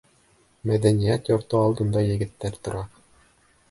[0.69, 2.87] Мәҙәниәт йорто алдында егеттәр тора.